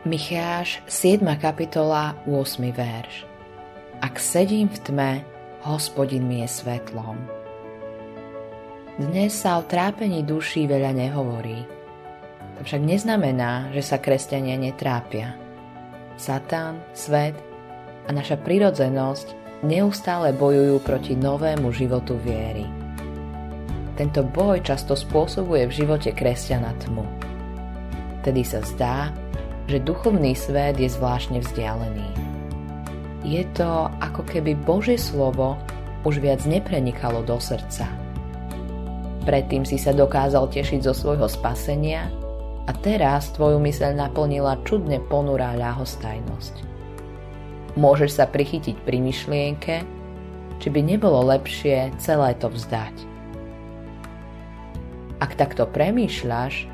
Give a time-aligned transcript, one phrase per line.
[0.00, 1.20] Micháš, 7.
[1.36, 2.72] kapitola, 8.
[2.72, 3.28] verš.
[4.00, 5.12] Ak sedím v tme,
[5.60, 7.20] hospodin mi je svetlom.
[8.96, 11.68] Dnes sa o trápení duší veľa nehovorí.
[12.56, 15.36] To však neznamená, že sa kresťania netrápia.
[16.16, 17.36] Satán, svet
[18.08, 22.64] a naša prirodzenosť neustále bojujú proti novému životu viery.
[24.00, 27.04] Tento boj často spôsobuje v živote kresťana tmu.
[28.24, 29.12] Tedy sa zdá,
[29.70, 32.10] že duchovný svet je zvláštne vzdialený.
[33.22, 35.54] Je to ako keby Božie slovo
[36.02, 37.86] už viac neprenikalo do srdca.
[39.22, 42.10] Predtým si sa dokázal tešiť zo svojho spasenia
[42.66, 46.66] a teraz tvoju myseľ naplnila čudne ponurá ľahostajnosť.
[47.78, 49.74] Môžeš sa prichytiť pri myšlienke,
[50.58, 52.96] či by nebolo lepšie celé to vzdať.
[55.22, 56.66] Ak takto premýšľaš,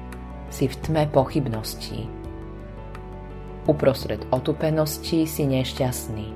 [0.46, 2.06] si v tme pochybností
[3.66, 6.30] Uprostred otupenosti si nešťastný.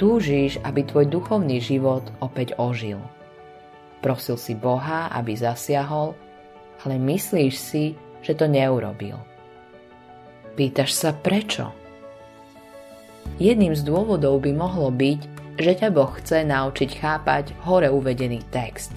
[0.00, 2.96] Túžiš, aby tvoj duchovný život opäť ožil.
[4.00, 6.16] Prosil si Boha, aby zasiahol,
[6.88, 7.84] ale myslíš si,
[8.24, 9.20] že to neurobil.
[10.56, 11.68] Pýtaš sa prečo?
[13.36, 15.20] Jedným z dôvodov by mohlo byť,
[15.60, 18.96] že ťa Boh chce naučiť chápať hore uvedený text.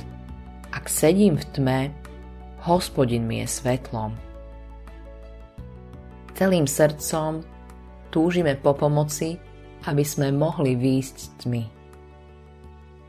[0.71, 1.79] Ak sedím v tme,
[2.63, 4.15] hospodin mi je svetlom
[6.35, 7.41] celým srdcom
[8.11, 9.39] túžime po pomoci,
[9.87, 11.63] aby sme mohli výjsť z tmy.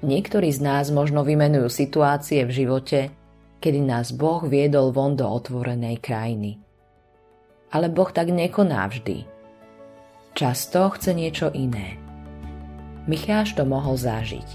[0.06, 3.00] Niektorí z nás možno vymenujú situácie v živote,
[3.58, 6.62] kedy nás Boh viedol von do otvorenej krajiny.
[7.74, 9.26] Ale Boh tak nekoná vždy.
[10.36, 11.98] Často chce niečo iné.
[13.10, 14.46] Micháš to mohol zažiť.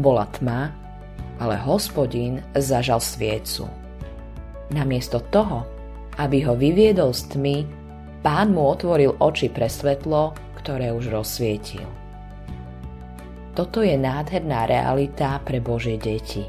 [0.00, 0.72] Bola tma,
[1.38, 3.68] ale hospodin zažal sviecu.
[4.74, 5.77] Namiesto toho,
[6.18, 7.56] aby ho vyviedol z tmy,
[8.26, 11.86] pán mu otvoril oči pre svetlo, ktoré už rozsvietil.
[13.54, 16.46] Toto je nádherná realita pre Božie deti.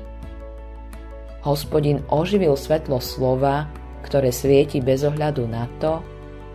[1.45, 3.65] Hospodin oživil svetlo slova,
[4.05, 6.03] ktoré svieti bez ohľadu na to,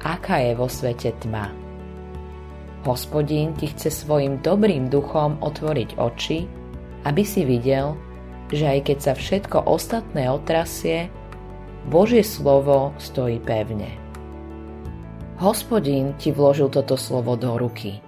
[0.05, 1.51] aká je vo svete tma.
[2.85, 6.45] Hospodin ti chce svojim dobrým duchom otvoriť oči,
[7.09, 7.97] aby si videl,
[8.53, 11.09] že aj keď sa všetko ostatné otrasie,
[11.85, 13.93] Božie slovo stojí pevne.
[15.37, 18.01] Hospodin ti vložil toto slovo do ruky.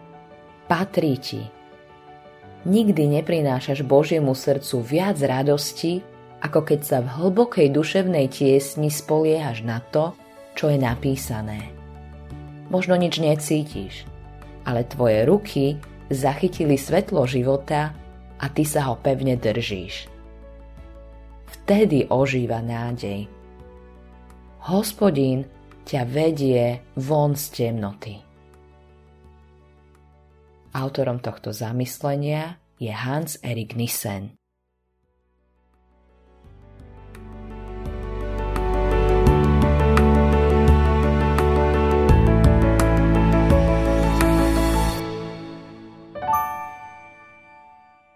[0.65, 1.45] Patrí ti.
[2.65, 6.01] Nikdy neprinášaš Božiemu srdcu viac radosti,
[6.41, 10.17] ako keď sa v hlbokej duševnej tiesni spoliehaš na to,
[10.57, 11.69] čo je napísané.
[12.73, 14.09] Možno nič necítiš,
[14.65, 15.77] ale tvoje ruky
[16.09, 17.93] zachytili svetlo života
[18.41, 20.09] a ty sa ho pevne držíš.
[21.61, 23.36] Vtedy ožíva nádej
[24.67, 25.47] Hospodín
[25.87, 28.19] ťa vedie von z temnoty.
[30.75, 34.35] Autorom tohto zamyslenia je Hans Erik Nissen.